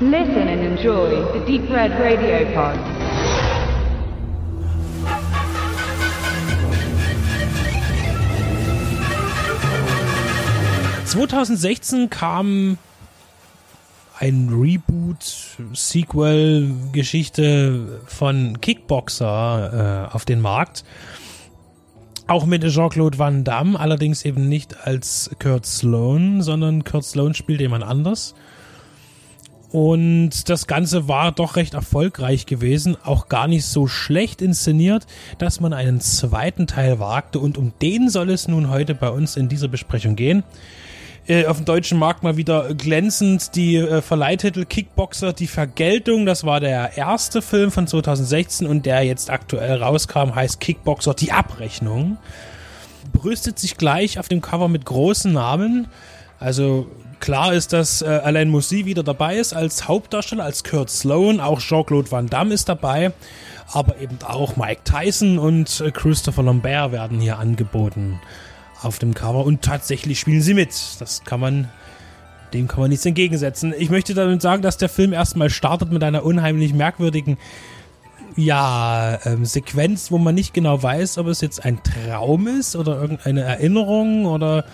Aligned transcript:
Listen 0.00 0.48
and 0.48 0.60
enjoy 0.60 1.22
the 1.32 1.38
Deep 1.46 1.70
Red 1.70 1.92
Radio 2.00 2.44
Pod. 2.52 2.76
...2016 11.06 12.08
kam 12.08 12.76
ein 14.18 14.48
Reboot, 14.52 15.22
Sequel, 15.74 16.72
Geschichte 16.90 18.00
von 18.06 18.60
Kickboxer 18.60 20.08
äh, 20.10 20.12
auf 20.12 20.24
den 20.24 20.40
Markt. 20.40 20.82
Auch 22.26 22.46
mit 22.46 22.64
Jean-Claude 22.64 23.16
Van 23.16 23.44
Damme, 23.44 23.78
allerdings 23.78 24.24
eben 24.24 24.48
nicht 24.48 24.88
als 24.88 25.30
Kurt 25.38 25.66
Sloan, 25.66 26.42
sondern 26.42 26.82
Kurt 26.82 27.04
Sloan 27.04 27.34
spielt 27.34 27.60
jemand 27.60 27.84
anders. 27.84 28.34
Und 29.74 30.48
das 30.50 30.68
Ganze 30.68 31.08
war 31.08 31.32
doch 31.32 31.56
recht 31.56 31.74
erfolgreich 31.74 32.46
gewesen, 32.46 32.96
auch 33.02 33.28
gar 33.28 33.48
nicht 33.48 33.66
so 33.66 33.88
schlecht 33.88 34.40
inszeniert, 34.40 35.04
dass 35.38 35.58
man 35.58 35.72
einen 35.72 36.00
zweiten 36.00 36.68
Teil 36.68 37.00
wagte. 37.00 37.40
Und 37.40 37.58
um 37.58 37.72
den 37.82 38.08
soll 38.08 38.30
es 38.30 38.46
nun 38.46 38.70
heute 38.70 38.94
bei 38.94 39.08
uns 39.08 39.36
in 39.36 39.48
dieser 39.48 39.66
Besprechung 39.66 40.14
gehen. 40.14 40.44
Äh, 41.26 41.46
auf 41.46 41.56
dem 41.56 41.64
deutschen 41.64 41.98
Markt 41.98 42.22
mal 42.22 42.36
wieder 42.36 42.72
glänzend 42.72 43.56
die 43.56 43.74
äh, 43.74 44.00
Verleihtitel 44.00 44.64
Kickboxer, 44.64 45.32
die 45.32 45.48
Vergeltung. 45.48 46.24
Das 46.24 46.44
war 46.44 46.60
der 46.60 46.96
erste 46.96 47.42
Film 47.42 47.72
von 47.72 47.88
2016 47.88 48.68
und 48.68 48.86
der 48.86 49.02
jetzt 49.02 49.28
aktuell 49.28 49.82
rauskam, 49.82 50.36
heißt 50.36 50.60
Kickboxer, 50.60 51.14
die 51.14 51.32
Abrechnung. 51.32 52.18
Brüstet 53.12 53.58
sich 53.58 53.76
gleich 53.76 54.20
auf 54.20 54.28
dem 54.28 54.40
Cover 54.40 54.68
mit 54.68 54.84
großen 54.84 55.32
Namen. 55.32 55.88
Also 56.38 56.86
Klar 57.24 57.54
ist, 57.54 57.72
dass 57.72 58.02
äh, 58.02 58.20
Alain 58.22 58.50
Moussi 58.50 58.84
wieder 58.84 59.02
dabei 59.02 59.36
ist 59.36 59.54
als 59.54 59.88
Hauptdarsteller, 59.88 60.44
als 60.44 60.62
Kurt 60.62 60.90
Sloan. 60.90 61.40
Auch 61.40 61.58
Jean-Claude 61.58 62.10
Van 62.10 62.26
Damme 62.26 62.52
ist 62.52 62.68
dabei. 62.68 63.14
Aber 63.72 63.98
eben 63.98 64.18
auch 64.26 64.58
Mike 64.58 64.82
Tyson 64.84 65.38
und 65.38 65.80
äh, 65.80 65.90
Christopher 65.90 66.42
Lambert 66.42 66.92
werden 66.92 67.20
hier 67.20 67.38
angeboten 67.38 68.20
auf 68.82 68.98
dem 68.98 69.14
Cover. 69.14 69.46
Und 69.46 69.62
tatsächlich 69.62 70.20
spielen 70.20 70.42
sie 70.42 70.52
mit. 70.52 70.74
Das 70.98 71.24
kann 71.24 71.40
man, 71.40 71.70
dem 72.52 72.68
kann 72.68 72.80
man 72.80 72.90
nichts 72.90 73.06
entgegensetzen. 73.06 73.72
Ich 73.78 73.88
möchte 73.88 74.12
damit 74.12 74.42
sagen, 74.42 74.60
dass 74.60 74.76
der 74.76 74.90
Film 74.90 75.14
erstmal 75.14 75.48
startet 75.48 75.90
mit 75.90 76.04
einer 76.04 76.26
unheimlich 76.26 76.74
merkwürdigen 76.74 77.38
ja, 78.36 79.18
ähm, 79.24 79.46
Sequenz, 79.46 80.10
wo 80.10 80.18
man 80.18 80.34
nicht 80.34 80.52
genau 80.52 80.82
weiß, 80.82 81.16
ob 81.16 81.28
es 81.28 81.40
jetzt 81.40 81.64
ein 81.64 81.80
Traum 81.82 82.48
ist 82.48 82.76
oder 82.76 83.00
irgendeine 83.00 83.44
Erinnerung 83.44 84.26
oder 84.26 84.66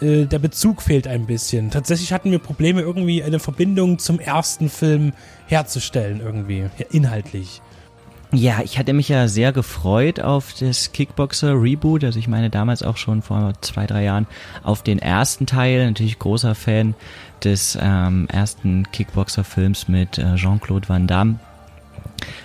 äh, 0.00 0.26
der 0.26 0.38
Bezug 0.38 0.82
fehlt 0.82 1.06
ein 1.06 1.26
bisschen. 1.26 1.70
Tatsächlich 1.70 2.12
hatten 2.12 2.30
wir 2.30 2.38
Probleme, 2.38 2.80
irgendwie 2.80 3.22
eine 3.22 3.38
Verbindung 3.38 3.98
zum 3.98 4.18
ersten 4.18 4.68
Film 4.68 5.12
herzustellen, 5.46 6.20
irgendwie, 6.20 6.66
inhaltlich. 6.90 7.60
Ja, 8.32 8.62
ich 8.64 8.78
hatte 8.80 8.94
mich 8.94 9.08
ja 9.08 9.28
sehr 9.28 9.52
gefreut 9.52 10.18
auf 10.18 10.54
das 10.58 10.90
Kickboxer 10.90 11.52
Reboot. 11.52 12.02
Also 12.02 12.18
ich 12.18 12.26
meine 12.26 12.50
damals 12.50 12.82
auch 12.82 12.96
schon 12.96 13.22
vor 13.22 13.52
zwei, 13.60 13.86
drei 13.86 14.02
Jahren 14.02 14.26
auf 14.64 14.82
den 14.82 14.98
ersten 14.98 15.46
Teil. 15.46 15.86
Natürlich 15.86 16.18
großer 16.18 16.56
Fan 16.56 16.94
des 17.44 17.78
ähm, 17.80 18.26
ersten 18.32 18.90
Kickboxer-Films 18.90 19.86
mit 19.86 20.18
äh, 20.18 20.34
Jean-Claude 20.34 20.88
Van 20.88 21.06
Damme. 21.06 21.38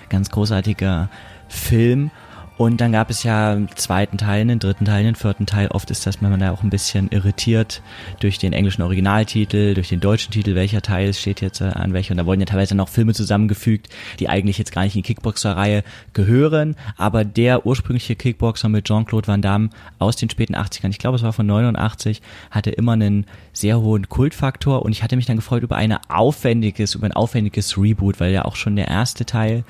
Ganz 0.09 0.30
großartiger 0.30 1.09
Film. 1.47 2.11
Und 2.59 2.81
dann 2.81 2.91
gab 2.91 3.09
es 3.09 3.23
ja 3.23 3.53
einen 3.53 3.69
zweiten 3.69 4.17
Teil, 4.17 4.41
einen 4.41 4.59
dritten 4.59 4.83
Teil, 4.83 5.05
einen 5.05 5.15
vierten 5.15 5.45
Teil. 5.45 5.69
Oft 5.69 5.91
ist 5.91 6.05
das, 6.05 6.21
wenn 6.21 6.29
man 6.29 6.41
da 6.41 6.52
auch 6.52 6.61
ein 6.61 6.69
bisschen 6.69 7.07
irritiert 7.09 7.81
durch 8.19 8.38
den 8.38 8.52
englischen 8.52 8.81
Originaltitel, 8.81 9.75
durch 9.75 9.88
den 9.88 10.02
deutschen 10.02 10.33
Titel, 10.33 10.55
welcher 10.55 10.81
Teil 10.81 11.13
steht 11.13 11.39
jetzt 11.39 11.61
äh, 11.61 11.69
an 11.69 11.93
welcher. 11.93 12.11
Und 12.11 12.17
da 12.17 12.25
wurden 12.25 12.41
ja 12.41 12.45
teilweise 12.45 12.75
noch 12.75 12.89
Filme 12.89 13.13
zusammengefügt, 13.13 13.87
die 14.19 14.27
eigentlich 14.27 14.58
jetzt 14.58 14.73
gar 14.73 14.83
nicht 14.83 14.93
in 14.93 15.03
die 15.03 15.08
Kickboxer-Reihe 15.08 15.86
gehören. 16.11 16.75
Aber 16.98 17.23
der 17.23 17.65
ursprüngliche 17.65 18.17
Kickboxer 18.17 18.67
mit 18.67 18.83
Jean-Claude 18.83 19.30
Van 19.30 19.42
Damme 19.42 19.69
aus 19.98 20.17
den 20.17 20.30
späten 20.30 20.58
80ern, 20.58 20.89
ich 20.89 20.99
glaube 20.99 21.15
es 21.15 21.23
war 21.23 21.31
von 21.31 21.45
89, 21.45 22.21
hatte 22.52 22.71
immer 22.71 22.92
einen 22.92 23.25
sehr 23.53 23.80
hohen 23.80 24.09
Kultfaktor. 24.09 24.81
Und 24.83 24.92
ich 24.92 25.02
hatte 25.02 25.15
mich 25.15 25.27
dann 25.27 25.37
gefreut 25.37 25.64
über 25.64 25.77
eine 25.77 26.02
aufwendiges, 26.09 26.95
über 26.95 27.05
ein 27.05 27.14
aufwendiges 27.14 27.77
Reboot, 27.77 28.19
weil 28.19 28.33
ja 28.33 28.43
auch 28.43 28.58
schon 28.58 28.75
der 28.75 28.89
erste 28.89 29.25
Teil 29.25 29.64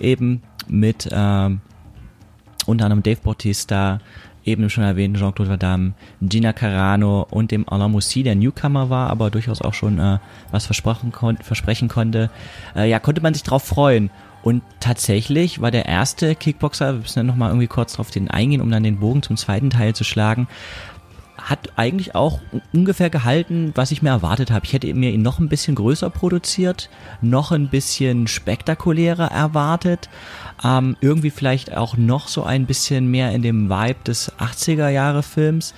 eben 0.00 0.40
mit 0.66 1.10
ähm, 1.12 1.60
unter 2.66 2.86
anderem 2.86 3.02
Dave 3.02 3.20
Bautista, 3.22 4.00
eben 4.44 4.68
schon 4.70 4.84
erwähnt 4.84 5.16
Jean-Claude 5.16 5.50
Van 5.50 5.58
Damme, 5.58 5.92
Gina 6.20 6.52
Carano 6.52 7.26
und 7.30 7.50
dem 7.50 7.68
Alain 7.68 7.90
Moussi, 7.90 8.22
der 8.22 8.34
Newcomer 8.34 8.90
war, 8.90 9.10
aber 9.10 9.30
durchaus 9.30 9.62
auch 9.62 9.74
schon 9.74 9.98
äh, 9.98 10.18
was 10.50 10.66
versprochen 10.66 11.12
kon 11.12 11.36
versprechen 11.38 11.88
konnte. 11.88 12.30
Äh, 12.74 12.90
ja, 12.90 12.98
konnte 12.98 13.20
man 13.20 13.34
sich 13.34 13.42
drauf 13.42 13.62
freuen. 13.62 14.10
Und 14.42 14.62
tatsächlich 14.80 15.60
war 15.60 15.70
der 15.70 15.86
erste 15.86 16.34
Kickboxer, 16.34 16.94
wir 16.94 17.00
müssen 17.00 17.20
ja 17.20 17.22
nochmal 17.22 17.50
irgendwie 17.50 17.68
kurz 17.68 17.92
drauf 17.92 18.10
den 18.10 18.28
eingehen, 18.28 18.60
um 18.60 18.72
dann 18.72 18.82
den 18.82 18.98
Bogen 18.98 19.22
zum 19.22 19.36
zweiten 19.36 19.70
Teil 19.70 19.94
zu 19.94 20.02
schlagen, 20.02 20.48
hat 21.42 21.70
eigentlich 21.76 22.14
auch 22.14 22.40
ungefähr 22.72 23.10
gehalten, 23.10 23.72
was 23.74 23.90
ich 23.90 24.02
mir 24.02 24.10
erwartet 24.10 24.50
habe. 24.50 24.64
Ich 24.64 24.72
hätte 24.72 24.92
mir 24.94 25.10
ihn 25.10 25.22
noch 25.22 25.38
ein 25.38 25.48
bisschen 25.48 25.74
größer 25.74 26.10
produziert, 26.10 26.88
noch 27.20 27.52
ein 27.52 27.68
bisschen 27.68 28.26
spektakulärer 28.28 29.30
erwartet, 29.30 30.08
ähm, 30.64 30.96
irgendwie 31.00 31.30
vielleicht 31.30 31.76
auch 31.76 31.96
noch 31.96 32.28
so 32.28 32.44
ein 32.44 32.66
bisschen 32.66 33.08
mehr 33.10 33.32
in 33.32 33.42
dem 33.42 33.68
Vibe 33.68 34.04
des 34.04 34.32
80er 34.38 34.88
Jahre 34.88 35.22
Films. 35.22 35.74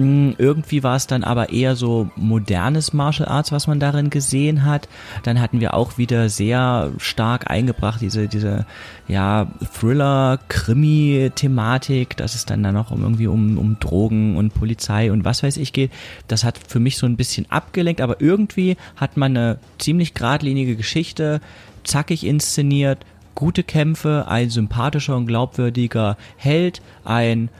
Hm, 0.00 0.34
irgendwie 0.38 0.82
war 0.82 0.96
es 0.96 1.06
dann 1.06 1.24
aber 1.24 1.50
eher 1.50 1.76
so 1.76 2.08
modernes 2.16 2.94
Martial 2.94 3.28
Arts, 3.28 3.52
was 3.52 3.66
man 3.66 3.80
darin 3.80 4.08
gesehen 4.08 4.64
hat. 4.64 4.88
Dann 5.24 5.42
hatten 5.42 5.60
wir 5.60 5.74
auch 5.74 5.98
wieder 5.98 6.30
sehr 6.30 6.90
stark 6.96 7.50
eingebracht 7.50 8.00
diese, 8.00 8.26
diese, 8.26 8.64
ja, 9.08 9.48
Thriller, 9.78 10.38
Krimi-Thematik, 10.48 12.16
dass 12.16 12.34
es 12.34 12.46
dann, 12.46 12.62
dann 12.62 12.72
noch 12.72 12.90
um 12.90 13.02
irgendwie 13.02 13.26
um, 13.26 13.58
um 13.58 13.78
Drogen 13.78 14.38
und 14.38 14.54
Polizei 14.54 15.12
und 15.12 15.26
was 15.26 15.42
weiß 15.42 15.58
ich 15.58 15.74
geht. 15.74 15.92
Das 16.28 16.44
hat 16.44 16.58
für 16.66 16.80
mich 16.80 16.96
so 16.96 17.04
ein 17.04 17.18
bisschen 17.18 17.50
abgelenkt, 17.50 18.00
aber 18.00 18.22
irgendwie 18.22 18.78
hat 18.96 19.18
man 19.18 19.36
eine 19.36 19.58
ziemlich 19.78 20.14
geradlinige 20.14 20.76
Geschichte, 20.76 21.42
zackig 21.84 22.24
inszeniert, 22.24 23.04
gute 23.34 23.64
Kämpfe, 23.64 24.24
ein 24.28 24.48
sympathischer 24.48 25.14
und 25.14 25.26
glaubwürdiger 25.26 26.16
Held, 26.38 26.80
ein 27.04 27.50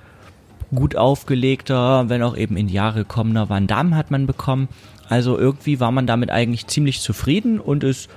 gut 0.75 0.97
aufgelegter, 0.97 2.08
wenn 2.08 2.22
auch 2.22 2.36
eben 2.36 2.56
in 2.56 2.69
Jahre 2.69 3.00
gekommener 3.00 3.48
Van 3.48 3.66
Damme 3.66 3.97
hat 3.97 4.10
man 4.10 4.26
bekommen. 4.26 4.69
Also 5.08 5.38
irgendwie 5.38 5.81
war 5.81 5.91
man 5.91 6.06
damit 6.06 6.31
eigentlich 6.31 6.66
ziemlich 6.69 7.00
zufrieden 7.00 7.58
und 7.58 7.82
ist 7.82 8.08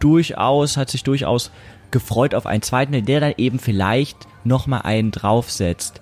durchaus, 0.00 0.76
hat 0.76 0.90
sich 0.90 1.02
durchaus 1.02 1.50
gefreut 1.90 2.34
auf 2.34 2.46
einen 2.46 2.62
zweiten, 2.62 3.04
der 3.04 3.20
dann 3.20 3.34
eben 3.36 3.58
vielleicht 3.58 4.16
nochmal 4.44 4.82
einen 4.82 5.10
draufsetzt. 5.10 6.00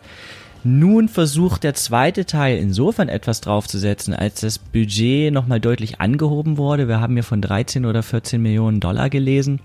Nun 0.65 1.09
versucht 1.09 1.63
der 1.63 1.75
zweite 1.75 2.27
Teil 2.27 2.59
insofern 2.59 3.09
etwas 3.09 3.41
draufzusetzen, 3.41 4.15
als 4.15 4.41
das 4.41 4.59
Budget 4.59 5.33
nochmal 5.33 5.61
deutlich 5.61 6.01
angehoben 6.01 6.57
wurde. 6.57 6.89
Wir 6.89 7.01
haben 7.01 7.15
hier 7.15 7.23
von 7.23 7.41
13 7.41 7.87
oder 7.87 8.03
14 8.03 8.43
Millionen 8.43 8.81
Dollar 8.81 9.09
gelesen. 9.09 9.61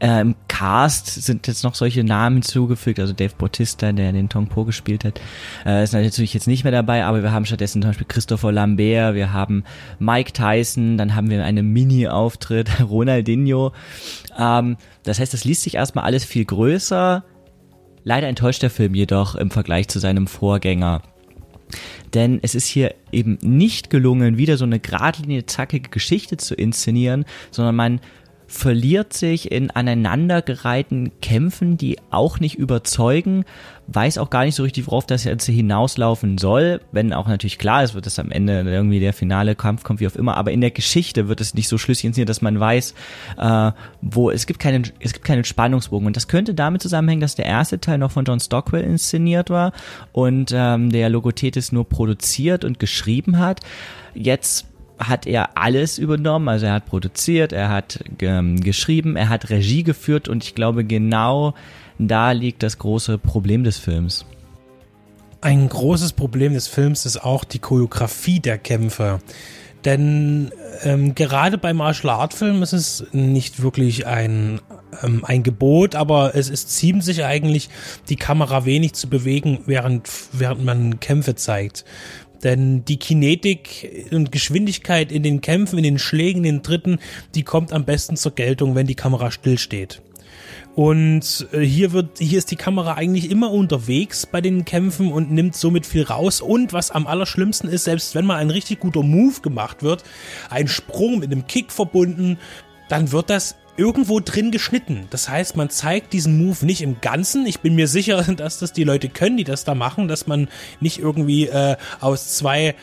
Äh, 0.00 0.22
Im 0.22 0.34
Cast 0.48 1.06
sind 1.08 1.46
jetzt 1.46 1.62
noch 1.62 1.74
solche 1.74 2.02
Namen 2.02 2.36
hinzugefügt, 2.36 2.98
also 2.98 3.12
Dave 3.12 3.34
Bautista, 3.36 3.92
der 3.92 4.12
den 4.12 4.30
Tong 4.30 4.46
Po 4.46 4.64
gespielt 4.64 5.04
hat, 5.04 5.20
äh, 5.66 5.84
ist 5.84 5.92
natürlich 5.92 6.32
jetzt 6.32 6.46
nicht 6.46 6.64
mehr 6.64 6.72
dabei, 6.72 7.04
aber 7.04 7.22
wir 7.22 7.32
haben 7.32 7.44
stattdessen 7.44 7.82
zum 7.82 7.90
Beispiel 7.90 8.06
Christopher 8.08 8.50
Lambert, 8.50 9.14
wir 9.14 9.34
haben 9.34 9.64
Mike 9.98 10.32
Tyson, 10.32 10.96
dann 10.96 11.14
haben 11.14 11.28
wir 11.28 11.44
einen 11.44 11.72
Mini-Auftritt, 11.72 12.80
Ronaldinho. 12.88 13.72
Ähm, 14.38 14.78
das 15.02 15.18
heißt, 15.18 15.34
das 15.34 15.44
liest 15.44 15.62
sich 15.62 15.74
erstmal 15.74 16.04
alles 16.04 16.24
viel 16.24 16.46
größer. 16.46 17.22
Leider 18.02 18.28
enttäuscht 18.28 18.62
der 18.62 18.70
Film 18.70 18.94
jedoch 18.94 19.34
im 19.34 19.50
Vergleich 19.50 19.88
zu 19.88 19.98
seinem 19.98 20.26
Vorgänger. 20.26 21.02
Denn 22.14 22.40
es 22.42 22.54
ist 22.54 22.66
hier 22.66 22.94
eben 23.12 23.38
nicht 23.42 23.90
gelungen, 23.90 24.38
wieder 24.38 24.56
so 24.56 24.64
eine 24.64 24.80
geradlinie, 24.80 25.46
zackige 25.46 25.90
Geschichte 25.90 26.36
zu 26.36 26.54
inszenieren, 26.54 27.24
sondern 27.50 27.76
man 27.76 28.00
verliert 28.50 29.12
sich 29.12 29.52
in 29.52 29.70
aneinandergereihten 29.70 31.12
Kämpfen, 31.22 31.76
die 31.76 31.98
auch 32.10 32.40
nicht 32.40 32.56
überzeugen, 32.56 33.44
weiß 33.86 34.18
auch 34.18 34.28
gar 34.28 34.44
nicht 34.44 34.56
so 34.56 34.64
richtig, 34.64 34.88
worauf 34.88 35.06
das 35.06 35.22
jetzt 35.22 35.46
hinauslaufen 35.46 36.36
soll, 36.36 36.80
wenn 36.90 37.12
auch 37.12 37.28
natürlich 37.28 37.58
klar 37.58 37.84
ist, 37.84 37.94
wird 37.94 38.08
es 38.08 38.18
am 38.18 38.32
Ende 38.32 38.62
irgendwie 38.62 38.98
der 38.98 39.12
finale 39.12 39.54
Kampf 39.54 39.84
kommt, 39.84 40.00
wie 40.00 40.08
auch 40.08 40.16
immer, 40.16 40.36
aber 40.36 40.50
in 40.50 40.60
der 40.60 40.72
Geschichte 40.72 41.28
wird 41.28 41.40
es 41.40 41.54
nicht 41.54 41.68
so 41.68 41.78
schlüssig 41.78 42.06
inszeniert, 42.06 42.28
dass 42.28 42.42
man 42.42 42.58
weiß, 42.58 42.94
äh, 43.38 43.70
wo 44.02 44.32
es 44.32 44.46
gibt 44.46 44.58
keinen, 44.58 44.82
es 44.98 45.12
gibt 45.12 45.24
keinen 45.24 45.44
Spannungsbogen. 45.44 46.08
Und 46.08 46.16
das 46.16 46.26
könnte 46.26 46.52
damit 46.52 46.82
zusammenhängen, 46.82 47.20
dass 47.20 47.36
der 47.36 47.46
erste 47.46 47.78
Teil 47.80 47.98
noch 47.98 48.10
von 48.10 48.24
John 48.24 48.40
Stockwell 48.40 48.82
inszeniert 48.82 49.48
war 49.48 49.72
und 50.10 50.52
ähm, 50.52 50.90
der 50.90 51.08
Logothetis 51.08 51.70
nur 51.70 51.88
produziert 51.88 52.64
und 52.64 52.80
geschrieben 52.80 53.38
hat. 53.38 53.60
Jetzt 54.12 54.66
hat 55.00 55.26
er 55.26 55.56
alles 55.56 55.98
übernommen. 55.98 56.48
Also 56.48 56.66
er 56.66 56.74
hat 56.74 56.86
produziert, 56.86 57.52
er 57.52 57.70
hat 57.70 58.04
ähm, 58.20 58.60
geschrieben, 58.60 59.16
er 59.16 59.28
hat 59.28 59.50
Regie 59.50 59.82
geführt 59.82 60.28
und 60.28 60.44
ich 60.44 60.54
glaube 60.54 60.84
genau 60.84 61.54
da 61.98 62.32
liegt 62.32 62.62
das 62.62 62.78
große 62.78 63.18
Problem 63.18 63.64
des 63.64 63.78
Films. 63.78 64.24
Ein 65.42 65.68
großes 65.68 66.12
Problem 66.12 66.54
des 66.54 66.66
Films 66.66 67.06
ist 67.06 67.18
auch 67.18 67.44
die 67.44 67.58
Choreografie 67.58 68.40
der 68.40 68.58
Kämpfe. 68.58 69.20
Denn 69.84 70.50
ähm, 70.82 71.14
gerade 71.14 71.56
bei 71.56 71.72
Martial 71.72 72.14
Art 72.14 72.34
Filmen 72.34 72.62
ist 72.62 72.74
es 72.74 73.06
nicht 73.12 73.62
wirklich 73.62 74.06
ein, 74.06 74.60
ähm, 75.02 75.24
ein 75.24 75.42
Gebot, 75.42 75.94
aber 75.94 76.34
es 76.34 76.50
ist 76.50 76.70
ziemt 76.70 77.02
sich 77.02 77.24
eigentlich, 77.24 77.70
die 78.10 78.16
Kamera 78.16 78.66
wenig 78.66 78.92
zu 78.92 79.08
bewegen, 79.08 79.60
während, 79.64 80.10
während 80.32 80.64
man 80.64 81.00
Kämpfe 81.00 81.34
zeigt. 81.34 81.86
Denn 82.42 82.84
die 82.84 82.98
Kinetik 82.98 84.08
und 84.12 84.32
Geschwindigkeit 84.32 85.12
in 85.12 85.22
den 85.22 85.40
Kämpfen, 85.40 85.78
in 85.78 85.84
den 85.84 85.98
Schlägen, 85.98 86.44
in 86.44 86.56
den 86.56 86.62
Dritten, 86.62 86.98
die 87.34 87.42
kommt 87.42 87.72
am 87.72 87.84
besten 87.84 88.16
zur 88.16 88.32
Geltung, 88.32 88.74
wenn 88.74 88.86
die 88.86 88.94
Kamera 88.94 89.30
stillsteht. 89.30 90.00
Und 90.74 91.48
äh, 91.52 91.60
hier 91.60 91.92
wird, 91.92 92.18
hier 92.18 92.38
ist 92.38 92.50
die 92.50 92.56
Kamera 92.56 92.94
eigentlich 92.94 93.30
immer 93.30 93.50
unterwegs 93.50 94.26
bei 94.26 94.40
den 94.40 94.64
Kämpfen 94.64 95.12
und 95.12 95.30
nimmt 95.30 95.56
somit 95.56 95.84
viel 95.84 96.04
raus. 96.04 96.40
Und 96.40 96.72
was 96.72 96.90
am 96.90 97.06
allerschlimmsten 97.06 97.68
ist, 97.68 97.84
selbst 97.84 98.14
wenn 98.14 98.24
mal 98.24 98.36
ein 98.36 98.50
richtig 98.50 98.80
guter 98.80 99.02
Move 99.02 99.40
gemacht 99.42 99.82
wird, 99.82 100.04
ein 100.48 100.68
Sprung 100.68 101.18
mit 101.18 101.32
einem 101.32 101.46
Kick 101.46 101.72
verbunden, 101.72 102.38
dann 102.88 103.12
wird 103.12 103.30
das 103.30 103.56
irgendwo 103.80 104.20
drin 104.20 104.50
geschnitten. 104.50 105.06
Das 105.08 105.30
heißt, 105.30 105.56
man 105.56 105.70
zeigt 105.70 106.12
diesen 106.12 106.36
Move 106.36 106.66
nicht 106.66 106.82
im 106.82 107.00
Ganzen. 107.00 107.46
Ich 107.46 107.60
bin 107.60 107.74
mir 107.74 107.88
sicher, 107.88 108.22
dass 108.36 108.58
das 108.58 108.74
die 108.74 108.84
Leute 108.84 109.08
können, 109.08 109.38
die 109.38 109.44
das 109.44 109.64
da 109.64 109.74
machen, 109.74 110.06
dass 110.06 110.26
man 110.26 110.48
nicht 110.80 110.98
irgendwie 110.98 111.46
äh, 111.46 111.76
aus 111.98 112.36
zwei 112.36 112.74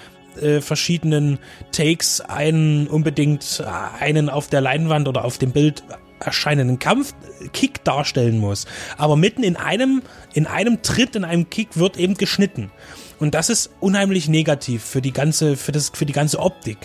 äh, 0.41 0.59
verschiedenen 0.59 1.37
Takes 1.71 2.19
einen 2.21 2.87
unbedingt 2.87 3.63
äh, 3.63 4.03
einen 4.03 4.27
auf 4.29 4.47
der 4.47 4.61
Leinwand 4.61 5.07
oder 5.07 5.23
auf 5.23 5.37
dem 5.37 5.51
Bild 5.51 5.83
erscheinenden 6.19 6.79
Kampfkick 6.79 7.83
darstellen 7.83 8.39
muss. 8.39 8.65
Aber 8.97 9.15
mitten 9.15 9.43
in 9.43 9.55
einem, 9.55 10.01
in 10.33 10.47
einem 10.47 10.81
Tritt, 10.81 11.15
in 11.15 11.25
einem 11.25 11.51
Kick 11.51 11.77
wird 11.77 11.97
eben 11.97 12.15
geschnitten. 12.15 12.71
Und 13.19 13.33
das 13.33 13.49
ist 13.49 13.71
unheimlich 13.79 14.27
negativ 14.27 14.83
für 14.83 15.01
die 15.01 15.11
ganze, 15.11 15.57
für 15.57 15.71
das, 15.71 15.91
für 15.93 16.05
die 16.05 16.13
ganze 16.13 16.39
Optik 16.39 16.77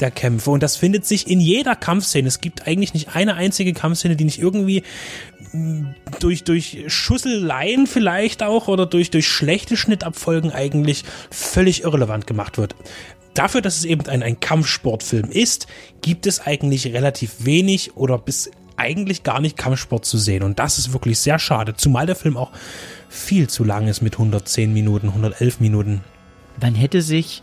der 0.00 0.10
Kämpfe. 0.10 0.50
Und 0.50 0.62
das 0.62 0.76
findet 0.76 1.06
sich 1.06 1.28
in 1.28 1.40
jeder 1.40 1.74
Kampfszene. 1.76 2.28
Es 2.28 2.40
gibt 2.40 2.66
eigentlich 2.66 2.94
nicht 2.94 3.14
eine 3.14 3.34
einzige 3.34 3.72
Kampfszene, 3.72 4.16
die 4.16 4.24
nicht 4.24 4.38
irgendwie 4.38 4.82
mm, 5.52 5.86
durch, 6.20 6.44
durch 6.44 6.84
Schusseleien 6.88 7.86
vielleicht 7.86 8.42
auch 8.42 8.68
oder 8.68 8.86
durch, 8.86 9.10
durch 9.10 9.28
schlechte 9.28 9.76
Schnittabfolgen 9.76 10.52
eigentlich 10.52 11.04
völlig 11.30 11.84
irrelevant 11.84 12.26
gemacht 12.26 12.58
wird 12.58 12.74
dafür, 13.34 13.60
dass 13.60 13.76
es 13.76 13.84
eben 13.84 14.04
ein, 14.08 14.24
ein 14.24 14.40
Kampfsportfilm 14.40 15.30
ist, 15.30 15.68
gibt 16.02 16.26
es 16.26 16.40
eigentlich 16.40 16.92
relativ 16.92 17.44
wenig 17.44 17.96
oder 17.96 18.18
bis 18.18 18.50
eigentlich 18.76 19.22
gar 19.22 19.40
nicht 19.40 19.56
Kampfsport 19.56 20.04
zu 20.04 20.18
sehen. 20.18 20.42
Und 20.42 20.58
das 20.58 20.78
ist 20.78 20.92
wirklich 20.92 21.18
sehr 21.18 21.38
schade, 21.38 21.74
zumal 21.74 22.06
der 22.06 22.16
Film 22.16 22.36
auch 22.36 22.52
viel 23.08 23.48
zu 23.48 23.64
lang 23.64 23.88
ist 23.88 24.02
mit 24.02 24.14
110 24.14 24.72
Minuten, 24.72 25.08
111 25.08 25.60
Minuten. 25.60 26.02
Man 26.60 26.74
hätte 26.74 27.02
sich 27.02 27.42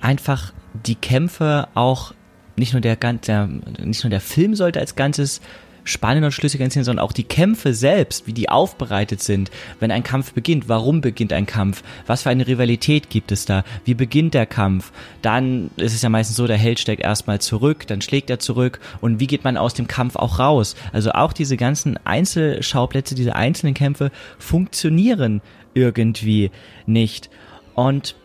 einfach 0.00 0.52
die 0.84 0.94
Kämpfe 0.94 1.68
auch 1.74 2.14
nicht 2.56 2.72
nur 2.72 2.80
der, 2.80 2.96
der 2.96 3.46
nicht 3.46 4.02
nur 4.02 4.10
der 4.10 4.20
Film 4.20 4.54
sollte 4.54 4.80
als 4.80 4.96
Ganzes 4.96 5.40
spannend 5.86 6.24
und 6.24 6.32
schlüssig 6.32 6.60
inszenieren, 6.60 6.84
sondern 6.84 7.04
auch 7.04 7.12
die 7.12 7.24
Kämpfe 7.24 7.74
selbst, 7.74 8.26
wie 8.26 8.32
die 8.32 8.48
aufbereitet 8.48 9.22
sind, 9.22 9.50
wenn 9.80 9.90
ein 9.90 10.02
Kampf 10.02 10.32
beginnt, 10.32 10.68
warum 10.68 11.00
beginnt 11.00 11.32
ein 11.32 11.46
Kampf, 11.46 11.82
was 12.06 12.22
für 12.22 12.30
eine 12.30 12.46
Rivalität 12.46 13.10
gibt 13.10 13.32
es 13.32 13.44
da, 13.46 13.64
wie 13.84 13.94
beginnt 13.94 14.34
der 14.34 14.46
Kampf, 14.46 14.92
dann 15.22 15.70
ist 15.76 15.94
es 15.94 16.02
ja 16.02 16.08
meistens 16.08 16.36
so, 16.36 16.46
der 16.46 16.56
Held 16.56 16.78
steckt 16.78 17.02
erstmal 17.02 17.40
zurück, 17.40 17.86
dann 17.86 18.00
schlägt 18.00 18.30
er 18.30 18.38
zurück. 18.38 18.80
Und 19.00 19.20
wie 19.20 19.26
geht 19.26 19.44
man 19.44 19.56
aus 19.56 19.74
dem 19.74 19.86
Kampf 19.86 20.16
auch 20.16 20.38
raus. 20.38 20.76
Also 20.92 21.12
auch 21.12 21.32
diese 21.32 21.56
ganzen 21.56 21.98
Einzelschauplätze, 22.04 23.14
diese 23.14 23.34
einzelnen 23.34 23.74
Kämpfe 23.74 24.10
funktionieren 24.38 25.42
irgendwie 25.74 26.50
nicht. 26.86 27.30
Und 27.74 28.16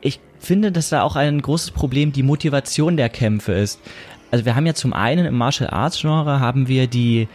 ich 0.00 0.20
finde, 0.38 0.72
dass 0.72 0.88
da 0.88 1.02
auch 1.02 1.16
ein 1.16 1.40
großes 1.40 1.70
Problem 1.70 2.12
die 2.12 2.22
Motivation 2.22 2.96
der 2.96 3.08
Kämpfe 3.08 3.52
ist 3.52 3.80
also 4.34 4.46
wir 4.46 4.56
haben 4.56 4.66
ja 4.66 4.74
zum 4.74 4.92
einen 4.92 5.26
im 5.26 5.36
Martial 5.36 5.70
Arts 5.70 6.00
Genre 6.00 6.40
haben 6.40 6.66
wir 6.66 6.88
die 6.88 7.28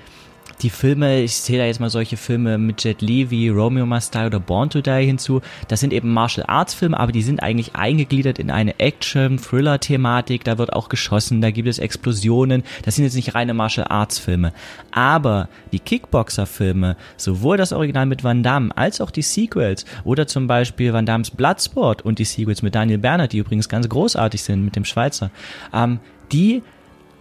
die 0.61 0.69
Filme, 0.69 1.21
ich 1.21 1.35
zähle 1.35 1.59
da 1.59 1.65
jetzt 1.65 1.79
mal 1.79 1.89
solche 1.89 2.17
Filme 2.17 2.57
mit 2.57 2.83
Jet 2.83 3.01
Li 3.01 3.29
wie 3.29 3.47
Romeo 3.47 3.85
Must 3.85 4.13
Die 4.13 4.25
oder 4.25 4.41
Born 4.41 4.69
to 4.69 4.81
Die 4.81 5.05
hinzu. 5.05 5.39
Das 5.69 5.79
sind 5.79 5.93
eben 5.93 6.11
Martial 6.11 6.45
Arts 6.49 6.73
Filme, 6.73 6.99
aber 6.99 7.13
die 7.13 7.21
sind 7.21 7.41
eigentlich 7.41 7.77
eingegliedert 7.77 8.39
in 8.39 8.51
eine 8.51 8.77
Action, 8.77 9.37
Thriller 9.37 9.79
Thematik. 9.79 10.43
Da 10.43 10.57
wird 10.57 10.73
auch 10.73 10.89
geschossen, 10.89 11.39
da 11.39 11.51
gibt 11.51 11.69
es 11.69 11.79
Explosionen. 11.79 12.63
Das 12.83 12.95
sind 12.95 13.05
jetzt 13.05 13.15
nicht 13.15 13.35
reine 13.35 13.53
Martial 13.53 13.87
Arts 13.87 14.19
Filme. 14.19 14.51
Aber 14.91 15.47
die 15.71 15.79
Kickboxer 15.79 16.45
Filme, 16.45 16.97
sowohl 17.15 17.55
das 17.55 17.71
Original 17.71 18.07
mit 18.07 18.25
Van 18.25 18.43
Damme 18.43 18.75
als 18.75 18.99
auch 18.99 19.11
die 19.11 19.21
Sequels 19.21 19.85
oder 20.03 20.27
zum 20.27 20.47
Beispiel 20.47 20.91
Van 20.91 21.05
Dammes 21.05 21.31
Bloodsport 21.31 22.01
und 22.01 22.19
die 22.19 22.25
Sequels 22.25 22.63
mit 22.63 22.75
Daniel 22.75 22.97
Bernhardt, 22.97 23.31
die 23.31 23.37
übrigens 23.37 23.69
ganz 23.69 23.87
großartig 23.87 24.43
sind 24.43 24.65
mit 24.65 24.75
dem 24.75 24.83
Schweizer, 24.83 25.31
ähm, 25.73 25.99
die 26.33 26.61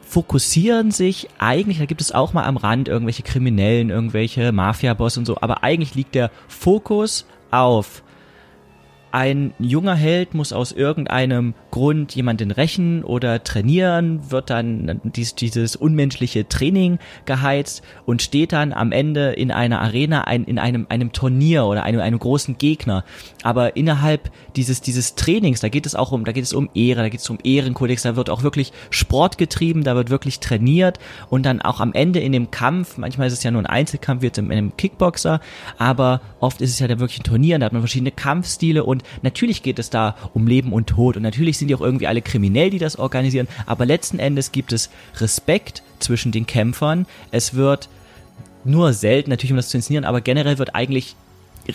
fokussieren 0.09 0.91
sich 0.91 1.29
eigentlich, 1.39 1.79
da 1.79 1.85
gibt 1.85 2.01
es 2.01 2.13
auch 2.13 2.33
mal 2.33 2.45
am 2.45 2.57
Rand 2.57 2.89
irgendwelche 2.89 3.23
Kriminellen, 3.23 3.91
irgendwelche 3.91 4.53
Mafia-Boss 4.53 5.19
und 5.19 5.27
so, 5.27 5.37
aber 5.41 5.63
eigentlich 5.63 5.95
liegt 5.95 6.15
der 6.15 6.31
Fokus 6.49 7.27
auf 7.51 8.03
ein 9.11 9.55
junger 9.59 9.95
Held 9.95 10.35
muss 10.35 10.53
aus 10.53 10.73
irgendeinem 10.73 11.55
Grund 11.71 12.15
jemanden 12.15 12.51
rächen 12.51 13.05
oder 13.05 13.43
trainieren, 13.43 14.31
wird 14.31 14.51
dann 14.51 15.01
dies, 15.05 15.35
dieses 15.35 15.77
unmenschliche 15.77 16.49
Training 16.49 16.99
geheizt 17.25 17.83
und 18.05 18.23
steht 18.23 18.53
dann 18.53 18.73
am 18.73 18.93
Ende 18.93 19.33
in 19.33 19.51
einer 19.51 19.81
Arena 19.81 20.25
ein, 20.25 20.45
in 20.45 20.59
einem, 20.59 20.87
einem 20.89 21.13
Turnier 21.13 21.65
oder 21.65 21.85
einem, 21.85 22.01
einem 22.01 22.19
großen 22.19 22.59
Gegner. 22.59 23.05
Aber 23.43 23.77
innerhalb 23.77 24.31
dieses, 24.57 24.81
dieses 24.81 25.15
Trainings, 25.15 25.61
da 25.61 25.69
geht 25.69 25.87
es 25.87 25.95
auch 25.95 26.13
um, 26.13 26.25
da 26.25 26.33
geht 26.33 26.45
es 26.45 26.53
um 26.53 26.69
Ehre, 26.75 27.03
da 27.03 27.09
geht 27.09 27.21
es 27.21 27.31
um 27.31 27.39
Ehrenkodex, 27.43 28.03
da 28.03 28.17
wird 28.17 28.31
auch 28.31 28.43
wirklich 28.43 28.73
Sport 28.91 29.39
getrieben, 29.39 29.85
da 29.85 29.95
wird 29.95 30.11
wirklich 30.11 30.41
trainiert 30.41 30.99
und 31.31 31.45
dann 31.47 31.63
auch 31.63 31.81
am 31.81 31.93
Ende 31.93 32.21
in 32.21 32.33
dem 32.33 32.51
Kampf, 32.51 32.99
manchmal 32.99 33.29
ist 33.29 33.35
es 33.35 33.43
ja 33.43 33.51
nur 33.51 33.63
ein 33.63 33.67
Einzelkampf, 33.67 34.23
wird 34.23 34.37
es 34.37 34.45
in 34.45 34.53
einem 34.53 34.77
Kickboxer, 34.77 35.41
aber 35.79 36.21
oft 36.41 36.61
ist 36.61 36.71
es 36.71 36.79
ja 36.79 36.89
da 36.89 36.99
wirklich 36.99 37.21
ein 37.21 37.25
Turnier, 37.25 37.59
da 37.59 37.67
hat 37.67 37.73
man 37.73 37.83
verschiedene 37.83 38.11
Kampfstile 38.11 38.85
und 38.99 39.23
natürlich 39.23 39.63
geht 39.63 39.79
es 39.79 39.91
da 39.91 40.17
um 40.35 40.47
Leben 40.47 40.73
und 40.73 40.89
Tod 40.89 41.17
und 41.17 41.23
natürlich 41.23 41.59
sind 41.59 41.69
die 41.69 41.75
auch 41.75 41.81
irgendwie 41.81 42.07
alle 42.07 42.23
kriminell, 42.23 42.71
die 42.71 42.79
das 42.79 42.99
organisieren, 42.99 43.49
aber 43.67 43.87
letzten 43.87 44.19
Endes 44.19 44.53
gibt 44.53 44.73
es 44.73 44.91
Respekt 45.17 45.83
zwischen 45.99 46.33
den 46.33 46.47
Kämpfern. 46.47 47.07
Es 47.31 47.55
wird 47.55 47.89
nur 48.65 48.93
selten 48.93 49.31
natürlich, 49.31 49.53
um 49.53 49.57
das 49.57 49.69
zu 49.69 49.77
inszenieren, 49.77 50.05
aber 50.05 50.21
generell 50.21 50.59
wird 50.59 50.75
eigentlich 50.75 51.17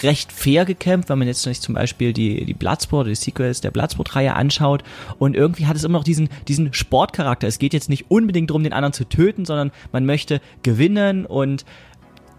recht 0.01 0.31
fair 0.31 0.65
gekämpft, 0.65 1.09
wenn 1.09 1.19
man 1.19 1.27
jetzt 1.27 1.43
zum 1.43 1.75
Beispiel 1.75 2.13
die, 2.13 2.45
die 2.45 2.53
Bloodsport, 2.55 3.07
die 3.07 3.15
Sequels 3.15 3.61
der 3.61 3.69
Bloodsport-Reihe 3.69 4.33
anschaut 4.33 4.83
und 5.19 5.35
irgendwie 5.35 5.68
hat 5.68 5.75
es 5.75 5.83
immer 5.83 5.99
noch 5.99 6.03
diesen, 6.03 6.30
diesen 6.47 6.73
Sportcharakter. 6.73 7.47
Es 7.47 7.59
geht 7.59 7.73
jetzt 7.73 7.89
nicht 7.89 8.09
unbedingt 8.09 8.49
darum, 8.49 8.63
den 8.63 8.73
anderen 8.73 8.94
zu 8.94 9.07
töten, 9.07 9.45
sondern 9.45 9.71
man 9.92 10.06
möchte 10.06 10.42
gewinnen 10.63 11.27
und 11.27 11.63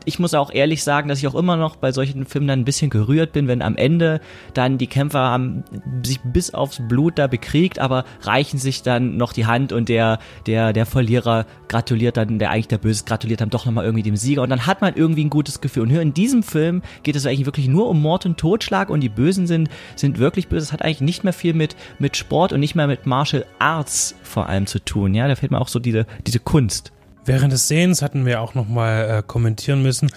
ich 0.05 0.19
muss 0.19 0.35
auch 0.35 0.53
ehrlich 0.53 0.83
sagen, 0.83 1.09
dass 1.09 1.19
ich 1.19 1.27
auch 1.27 1.35
immer 1.35 1.57
noch 1.57 1.77
bei 1.77 1.93
solchen 1.93 2.27
Filmen 2.27 2.49
dann 2.49 2.61
ein 2.61 2.65
bisschen 2.65 2.91
gerührt 2.91 3.33
bin, 3.33 3.49
wenn 3.49 3.63
am 3.63 3.77
Ende 3.77 4.21
dann 4.53 4.79
die 4.79 4.87
Kämpfer 4.87 5.21
haben 5.21 5.65
sich 6.05 6.21
bis 6.21 6.53
aufs 6.53 6.81
Blut 6.89 7.19
da 7.19 7.27
bekriegt, 7.27 7.79
aber 7.79 8.05
reichen 8.23 8.59
sich 8.59 8.83
dann 8.83 9.17
noch 9.17 9.33
die 9.33 9.47
Hand 9.47 9.73
und 9.73 9.89
der, 9.89 10.19
der, 10.47 10.73
der 10.73 10.87
Verlierer 10.87 11.47
gratuliert 11.69 12.17
dann, 12.17 12.39
der 12.39 12.51
eigentlich 12.51 12.69
der 12.69 12.79
Böse 12.79 13.05
gratuliert 13.05 13.41
dann 13.41 13.51
doch 13.51 13.67
nochmal 13.67 13.85
irgendwie 13.85 14.03
dem 14.03 14.17
Sieger 14.17 14.43
und 14.43 14.51
dann 14.51 14.67
hat 14.67 14.81
man 14.81 14.95
irgendwie 14.95 15.25
ein 15.25 15.31
gutes 15.31 15.61
Gefühl. 15.61 15.85
Und 15.85 15.91
hier 15.91 16.03
in 16.03 16.15
diesem 16.15 16.43
Film 16.43 16.83
geht 17.03 17.17
es 17.17 17.27
eigentlich 17.27 17.47
wirklich 17.47 17.69
nur 17.69 17.89
um 17.89 18.01
Mord 18.01 18.27
und 18.27 18.39
Totschlag 18.39 18.91
und 18.91 19.01
die 19.01 19.09
Bösen 19.09 19.47
sind, 19.47 19.69
sind 19.97 20.19
wirklich 20.19 20.49
böse. 20.49 20.65
Es 20.65 20.73
hat 20.73 20.83
eigentlich 20.83 21.01
nicht 21.01 21.25
mehr 21.25 21.33
viel 21.33 21.55
mit, 21.55 21.77
mit 21.99 22.17
Sport 22.17 22.53
und 22.53 22.61
nicht 22.61 22.75
mehr 22.75 22.87
mit 22.87 23.07
Martial 23.07 23.45
Arts 23.59 24.15
vor 24.23 24.49
allem 24.49 24.67
zu 24.67 24.85
tun. 24.85 25.15
Ja, 25.15 25.29
da 25.29 25.35
fehlt 25.35 25.53
mir 25.53 25.61
auch 25.61 25.69
so 25.69 25.79
diese, 25.79 26.07
diese 26.27 26.39
Kunst. 26.39 26.94
Während 27.25 27.53
des 27.53 27.69
Sehens 27.69 28.03
hatten 28.03 28.27
wir 28.27 28.41
auch 28.41 28.55
nochmal 28.55 29.11
äh, 29.11 29.23
kommentieren 29.27 29.83
müssen, 29.83 30.11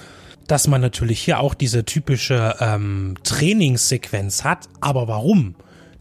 dass 0.48 0.68
man 0.68 0.82
natürlich 0.82 1.20
hier 1.20 1.40
auch 1.40 1.54
diese 1.54 1.86
typische 1.86 2.56
ähm, 2.60 3.16
Trainingssequenz 3.24 4.44
hat. 4.44 4.68
Aber 4.82 5.08
warum? 5.08 5.56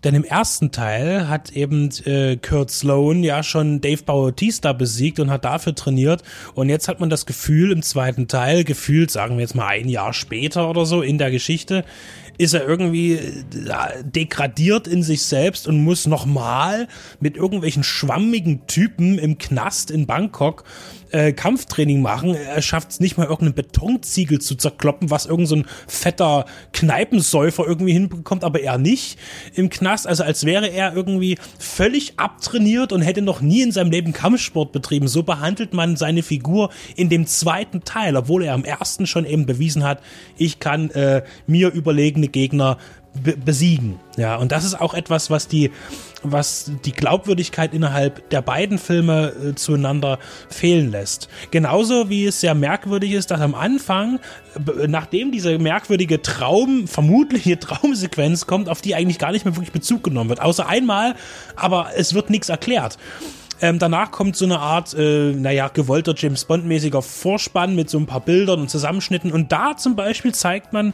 Denn 0.04 0.14
im 0.14 0.24
ersten 0.24 0.70
Teil 0.70 1.28
hat 1.28 1.50
eben 1.50 1.90
äh, 2.04 2.36
Kurt 2.36 2.70
Sloan 2.70 3.24
ja 3.24 3.42
schon 3.42 3.80
Dave 3.80 4.02
Bautista 4.04 4.72
besiegt 4.72 5.18
und 5.18 5.30
hat 5.30 5.44
dafür 5.44 5.74
trainiert. 5.74 6.22
Und 6.54 6.68
jetzt 6.68 6.86
hat 6.86 7.00
man 7.00 7.10
das 7.10 7.26
Gefühl 7.26 7.72
im 7.72 7.82
zweiten 7.82 8.28
Teil, 8.28 8.62
gefühlt, 8.62 9.10
sagen 9.10 9.36
wir 9.36 9.42
jetzt 9.42 9.56
mal 9.56 9.66
ein 9.66 9.88
Jahr 9.88 10.12
später 10.12 10.70
oder 10.70 10.86
so 10.86 11.02
in 11.02 11.18
der 11.18 11.30
Geschichte, 11.30 11.84
ist 12.38 12.54
er 12.54 12.66
irgendwie 12.66 13.12
äh, 13.12 14.04
degradiert 14.04 14.86
in 14.86 15.02
sich 15.02 15.22
selbst 15.22 15.66
und 15.66 15.82
muss 15.82 16.06
nochmal 16.06 16.88
mit 17.20 17.36
irgendwelchen 17.36 17.84
schwammigen 17.84 18.66
Typen 18.66 19.18
im 19.18 19.38
Knast 19.38 19.90
in 19.90 20.06
Bangkok 20.06 20.64
äh, 21.12 21.32
Kampftraining 21.32 22.02
machen. 22.02 22.34
Er 22.34 22.62
schafft 22.62 22.90
es 22.90 23.00
nicht 23.00 23.16
mal 23.16 23.24
irgendeinen 23.24 23.54
Betonziegel 23.54 24.40
zu 24.40 24.54
zerkloppen, 24.54 25.10
was 25.10 25.26
irgendein 25.26 25.64
so 25.64 25.68
fetter 25.86 26.46
Kneipensäufer 26.72 27.64
irgendwie 27.66 27.92
hinbekommt, 27.92 28.44
aber 28.44 28.60
er 28.60 28.78
nicht 28.78 29.18
im 29.54 29.70
Knast. 29.70 30.06
Also 30.06 30.24
als 30.24 30.44
wäre 30.44 30.68
er 30.68 30.94
irgendwie 30.94 31.38
völlig 31.58 32.18
abtrainiert 32.18 32.92
und 32.92 33.02
hätte 33.02 33.22
noch 33.22 33.40
nie 33.40 33.62
in 33.62 33.72
seinem 33.72 33.90
Leben 33.90 34.12
Kampfsport 34.12 34.72
betrieben. 34.72 35.08
So 35.08 35.22
behandelt 35.22 35.72
man 35.72 35.96
seine 35.96 36.22
Figur 36.22 36.70
in 36.96 37.08
dem 37.08 37.26
zweiten 37.26 37.82
Teil, 37.84 38.16
obwohl 38.16 38.44
er 38.44 38.54
am 38.54 38.64
ersten 38.64 39.06
schon 39.06 39.24
eben 39.24 39.46
bewiesen 39.46 39.84
hat, 39.84 40.02
ich 40.36 40.60
kann 40.60 40.90
äh, 40.90 41.22
mir 41.46 41.72
überlegene 41.72 42.25
Gegner 42.28 42.78
be 43.22 43.36
besiegen. 43.36 43.98
Ja, 44.16 44.36
und 44.36 44.52
das 44.52 44.64
ist 44.64 44.80
auch 44.80 44.94
etwas, 44.94 45.30
was 45.30 45.48
die, 45.48 45.70
was 46.22 46.70
die 46.84 46.92
Glaubwürdigkeit 46.92 47.74
innerhalb 47.74 48.28
der 48.30 48.42
beiden 48.42 48.78
Filme 48.78 49.32
äh, 49.32 49.54
zueinander 49.54 50.18
fehlen 50.48 50.90
lässt. 50.90 51.28
Genauso 51.50 52.10
wie 52.10 52.26
es 52.26 52.40
sehr 52.40 52.54
merkwürdig 52.54 53.12
ist, 53.12 53.30
dass 53.30 53.40
am 53.40 53.54
Anfang, 53.54 54.20
nachdem 54.86 55.32
diese 55.32 55.58
merkwürdige 55.58 56.22
Traum, 56.22 56.86
vermutliche 56.86 57.58
Traumsequenz 57.60 58.46
kommt, 58.46 58.68
auf 58.68 58.80
die 58.80 58.94
eigentlich 58.94 59.18
gar 59.18 59.32
nicht 59.32 59.44
mehr 59.44 59.56
wirklich 59.56 59.72
Bezug 59.72 60.04
genommen 60.04 60.30
wird. 60.30 60.40
Außer 60.40 60.66
einmal, 60.66 61.14
aber 61.54 61.90
es 61.96 62.14
wird 62.14 62.30
nichts 62.30 62.48
erklärt. 62.48 62.98
Ähm, 63.60 63.78
danach 63.78 64.10
kommt 64.10 64.36
so 64.36 64.44
eine 64.44 64.58
Art, 64.58 64.94
äh, 64.94 65.32
naja, 65.32 65.68
gewollter 65.68 66.14
James 66.16 66.44
Bond-mäßiger 66.44 67.00
Vorspann 67.00 67.74
mit 67.74 67.88
so 67.88 67.98
ein 67.98 68.06
paar 68.06 68.20
Bildern 68.20 68.60
und 68.60 68.70
Zusammenschnitten. 68.70 69.32
Und 69.32 69.50
da 69.52 69.76
zum 69.76 69.96
Beispiel 69.96 70.34
zeigt 70.34 70.72
man 70.72 70.92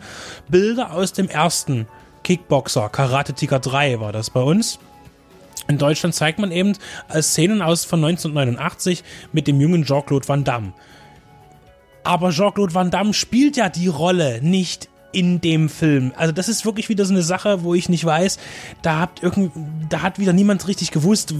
Bilder 0.48 0.92
aus 0.92 1.12
dem 1.12 1.28
ersten 1.28 1.88
Kickboxer, 2.22 2.88
Karate 2.88 3.32
Tiger 3.32 3.58
3 3.58 4.00
war 4.00 4.12
das 4.12 4.30
bei 4.30 4.40
uns. 4.40 4.78
In 5.68 5.78
Deutschland 5.78 6.14
zeigt 6.14 6.38
man 6.38 6.50
eben 6.52 6.74
Szenen 7.20 7.62
aus 7.62 7.84
von 7.84 8.04
1989 8.04 9.04
mit 9.32 9.46
dem 9.46 9.60
jungen 9.60 9.84
Jean-Claude 9.84 10.28
Van 10.28 10.44
Damme. 10.44 10.72
Aber 12.04 12.30
Jean-Claude 12.30 12.74
Van 12.74 12.90
Damme 12.90 13.14
spielt 13.14 13.56
ja 13.56 13.68
die 13.68 13.88
Rolle 13.88 14.40
nicht 14.42 14.88
in 15.12 15.40
dem 15.40 15.68
Film. 15.68 16.12
Also 16.16 16.32
das 16.32 16.48
ist 16.48 16.64
wirklich 16.64 16.88
wieder 16.88 17.04
so 17.04 17.12
eine 17.12 17.22
Sache, 17.22 17.62
wo 17.62 17.74
ich 17.74 17.88
nicht 17.88 18.04
weiß, 18.04 18.38
da 18.82 19.00
hat 19.00 19.22
irgend, 19.22 19.52
da 19.88 20.02
hat 20.02 20.18
wieder 20.18 20.32
niemand 20.32 20.66
richtig 20.68 20.90
gewusst, 20.90 21.34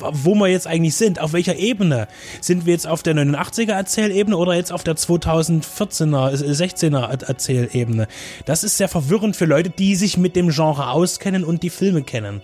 wo 0.00 0.34
wir 0.34 0.48
jetzt 0.48 0.66
eigentlich 0.66 0.94
sind, 0.94 1.20
auf 1.20 1.32
welcher 1.32 1.56
Ebene. 1.56 2.08
Sind 2.40 2.66
wir 2.66 2.72
jetzt 2.72 2.86
auf 2.86 3.02
der 3.02 3.14
89er 3.14 3.72
Erzählebene 3.72 4.36
oder 4.36 4.54
jetzt 4.54 4.72
auf 4.72 4.84
der 4.84 4.96
2014er, 4.96 6.36
16er 6.36 7.26
Erzählebene? 7.26 8.08
Das 8.44 8.64
ist 8.64 8.76
sehr 8.76 8.88
verwirrend 8.88 9.36
für 9.36 9.44
Leute, 9.44 9.70
die 9.70 9.96
sich 9.96 10.16
mit 10.16 10.36
dem 10.36 10.50
Genre 10.50 10.90
auskennen 10.90 11.44
und 11.44 11.62
die 11.62 11.70
Filme 11.70 12.02
kennen. 12.02 12.40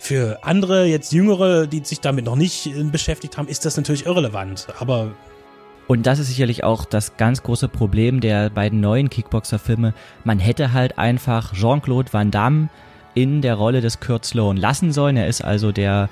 Für 0.00 0.38
andere, 0.42 0.86
jetzt 0.86 1.12
Jüngere, 1.12 1.66
die 1.66 1.84
sich 1.84 2.00
damit 2.00 2.24
noch 2.24 2.36
nicht 2.36 2.66
äh, 2.66 2.84
beschäftigt 2.84 3.36
haben, 3.36 3.48
ist 3.48 3.64
das 3.64 3.76
natürlich 3.76 4.06
irrelevant. 4.06 4.68
Aber 4.78 5.12
und 5.88 6.06
das 6.06 6.18
ist 6.18 6.28
sicherlich 6.28 6.64
auch 6.64 6.84
das 6.84 7.16
ganz 7.16 7.42
große 7.42 7.66
Problem 7.66 8.20
der 8.20 8.50
beiden 8.50 8.80
neuen 8.80 9.08
Kickboxer-Filme. 9.08 9.94
Man 10.22 10.38
hätte 10.38 10.74
halt 10.74 10.98
einfach 10.98 11.54
Jean-Claude 11.54 12.12
Van 12.12 12.30
Damme 12.30 12.68
in 13.14 13.40
der 13.40 13.54
Rolle 13.54 13.80
des 13.80 13.98
Kurt 13.98 14.26
Sloan 14.26 14.58
lassen 14.58 14.92
sollen. 14.92 15.16
Er 15.16 15.26
ist 15.26 15.42
also 15.42 15.72
der 15.72 16.10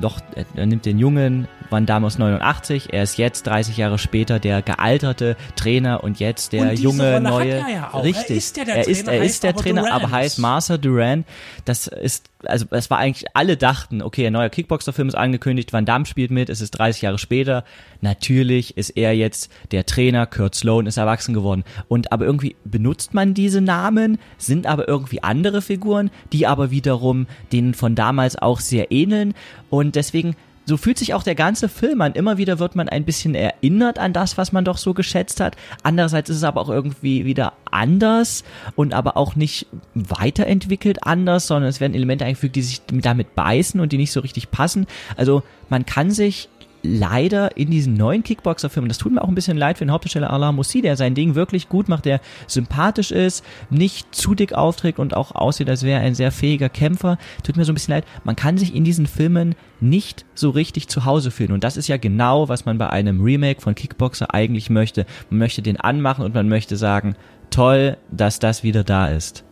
noch, 0.00 0.20
er 0.54 0.66
nimmt 0.66 0.86
den 0.86 1.00
jungen 1.00 1.48
Van 1.72 1.86
Damme 1.86 2.06
aus 2.06 2.18
89, 2.18 2.92
er 2.92 3.02
ist 3.02 3.16
jetzt 3.18 3.46
30 3.46 3.76
Jahre 3.76 3.98
später 3.98 4.38
der 4.38 4.62
gealterte 4.62 5.36
Trainer 5.56 6.04
und 6.04 6.20
jetzt 6.20 6.52
der 6.52 6.70
und 6.70 6.78
junge 6.78 7.14
Rolle 7.14 7.20
neue. 7.20 7.52
Er 7.52 7.68
ja 7.68 7.94
auch. 7.94 8.04
Richtig. 8.04 8.30
Er 8.30 8.36
ist 8.36 8.56
ja 8.56 8.64
der 8.64 8.76
er 8.76 8.82
Trainer, 8.84 8.98
ist, 8.98 9.08
er 9.08 9.22
ist 9.22 9.42
der 9.42 9.50
aber 9.50 9.62
Trainer, 9.62 9.82
Durant. 9.82 10.04
aber 10.04 10.12
heißt 10.12 10.38
Martha 10.38 10.76
Duran. 10.76 11.24
Das 11.64 11.86
ist, 11.86 12.26
also 12.44 12.66
es 12.70 12.90
war 12.90 12.98
eigentlich, 12.98 13.24
alle 13.34 13.56
dachten, 13.56 14.02
okay, 14.02 14.26
ein 14.26 14.32
neuer 14.34 14.50
Kickboxer-Film 14.50 15.08
ist 15.08 15.14
angekündigt, 15.14 15.72
Van 15.72 15.86
Damme 15.86 16.06
spielt 16.06 16.30
mit, 16.30 16.50
es 16.50 16.60
ist 16.60 16.72
30 16.72 17.02
Jahre 17.02 17.18
später. 17.18 17.64
Natürlich 18.00 18.76
ist 18.76 18.90
er 18.90 19.14
jetzt 19.14 19.50
der 19.70 19.86
Trainer, 19.86 20.26
Kurt 20.26 20.54
Sloan 20.54 20.86
ist 20.86 20.98
erwachsen 20.98 21.34
geworden. 21.34 21.64
Und 21.88 22.12
aber 22.12 22.26
irgendwie 22.26 22.54
benutzt 22.64 23.14
man 23.14 23.34
diese 23.34 23.60
Namen, 23.60 24.18
sind 24.36 24.66
aber 24.66 24.88
irgendwie 24.88 25.22
andere 25.22 25.62
Figuren, 25.62 26.10
die 26.32 26.46
aber 26.46 26.70
wiederum 26.70 27.26
denen 27.52 27.74
von 27.74 27.94
damals 27.94 28.36
auch 28.36 28.60
sehr 28.60 28.92
ähneln. 28.92 29.34
Und 29.70 29.96
deswegen 29.96 30.36
so 30.64 30.76
fühlt 30.76 30.98
sich 30.98 31.14
auch 31.14 31.22
der 31.22 31.34
ganze 31.34 31.68
Film 31.68 32.00
an. 32.00 32.12
Immer 32.12 32.38
wieder 32.38 32.58
wird 32.58 32.76
man 32.76 32.88
ein 32.88 33.04
bisschen 33.04 33.34
erinnert 33.34 33.98
an 33.98 34.12
das, 34.12 34.38
was 34.38 34.52
man 34.52 34.64
doch 34.64 34.78
so 34.78 34.94
geschätzt 34.94 35.40
hat. 35.40 35.56
Andererseits 35.82 36.30
ist 36.30 36.36
es 36.36 36.44
aber 36.44 36.60
auch 36.60 36.68
irgendwie 36.68 37.24
wieder 37.24 37.54
anders 37.70 38.44
und 38.76 38.94
aber 38.94 39.16
auch 39.16 39.34
nicht 39.34 39.66
weiterentwickelt 39.94 41.04
anders, 41.04 41.46
sondern 41.46 41.68
es 41.68 41.80
werden 41.80 41.94
Elemente 41.94 42.24
eingefügt, 42.24 42.56
die 42.56 42.62
sich 42.62 42.82
damit 42.86 43.34
beißen 43.34 43.80
und 43.80 43.92
die 43.92 43.98
nicht 43.98 44.12
so 44.12 44.20
richtig 44.20 44.50
passen. 44.50 44.86
Also 45.16 45.42
man 45.68 45.86
kann 45.86 46.10
sich 46.10 46.48
leider 46.82 47.56
in 47.56 47.70
diesen 47.70 47.94
neuen 47.94 48.22
Kickboxer-Filmen, 48.22 48.88
das 48.88 48.98
tut 48.98 49.12
mir 49.12 49.22
auch 49.22 49.28
ein 49.28 49.34
bisschen 49.34 49.56
leid 49.56 49.78
für 49.78 49.84
den 49.84 49.92
Hauptdarsteller 49.92 50.30
Alain 50.30 50.54
Moussi, 50.54 50.82
der 50.82 50.96
sein 50.96 51.14
Ding 51.14 51.34
wirklich 51.34 51.68
gut 51.68 51.88
macht, 51.88 52.04
der 52.04 52.20
sympathisch 52.46 53.10
ist, 53.10 53.44
nicht 53.70 54.14
zu 54.14 54.34
dick 54.34 54.52
aufträgt 54.52 54.98
und 54.98 55.14
auch 55.14 55.34
aussieht, 55.34 55.68
als 55.68 55.82
wäre 55.82 56.00
er 56.00 56.06
ein 56.06 56.14
sehr 56.14 56.32
fähiger 56.32 56.68
Kämpfer. 56.68 57.18
Tut 57.42 57.56
mir 57.56 57.64
so 57.64 57.72
ein 57.72 57.74
bisschen 57.74 57.94
leid. 57.94 58.04
Man 58.24 58.36
kann 58.36 58.58
sich 58.58 58.74
in 58.74 58.84
diesen 58.84 59.06
Filmen 59.06 59.54
nicht 59.80 60.24
so 60.34 60.50
richtig 60.50 60.88
zu 60.88 61.04
Hause 61.04 61.30
fühlen. 61.30 61.52
Und 61.52 61.64
das 61.64 61.76
ist 61.76 61.88
ja 61.88 61.96
genau, 61.96 62.48
was 62.48 62.64
man 62.64 62.78
bei 62.78 62.90
einem 62.90 63.22
Remake 63.22 63.60
von 63.60 63.74
Kickboxer 63.74 64.34
eigentlich 64.34 64.70
möchte. 64.70 65.06
Man 65.30 65.38
möchte 65.38 65.62
den 65.62 65.78
anmachen 65.78 66.24
und 66.24 66.34
man 66.34 66.48
möchte 66.48 66.76
sagen, 66.76 67.14
toll, 67.50 67.96
dass 68.10 68.38
das 68.38 68.62
wieder 68.62 68.84
da 68.84 69.08
ist. 69.08 69.44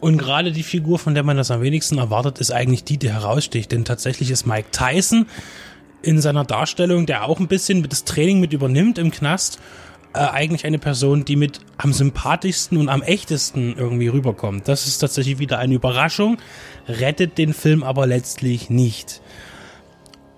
Und 0.00 0.16
gerade 0.16 0.50
die 0.50 0.62
Figur, 0.62 0.98
von 0.98 1.14
der 1.14 1.22
man 1.22 1.36
das 1.36 1.50
am 1.50 1.60
wenigsten 1.60 1.98
erwartet, 1.98 2.38
ist 2.38 2.50
eigentlich 2.50 2.84
die, 2.84 2.96
die 2.96 3.10
heraussticht. 3.10 3.70
Denn 3.70 3.84
tatsächlich 3.84 4.30
ist 4.30 4.46
Mike 4.46 4.68
Tyson 4.72 5.26
in 6.02 6.20
seiner 6.20 6.44
Darstellung, 6.44 7.06
der 7.06 7.24
auch 7.24 7.40
ein 7.40 7.48
bisschen 7.48 7.86
das 7.88 8.04
Training 8.04 8.40
mit 8.40 8.52
übernimmt 8.52 8.98
im 8.98 9.10
Knast, 9.10 9.58
äh, 10.12 10.18
eigentlich 10.18 10.66
eine 10.66 10.78
Person, 10.78 11.24
die 11.24 11.36
mit 11.36 11.60
am 11.76 11.92
sympathischsten 11.92 12.78
und 12.78 12.88
am 12.88 13.02
echtesten 13.02 13.76
irgendwie 13.76 14.08
rüberkommt. 14.08 14.66
Das 14.66 14.86
ist 14.86 14.98
tatsächlich 14.98 15.38
wieder 15.38 15.58
eine 15.58 15.74
Überraschung, 15.74 16.38
rettet 16.88 17.38
den 17.38 17.54
Film 17.54 17.82
aber 17.82 18.06
letztlich 18.06 18.70
nicht. 18.70 19.20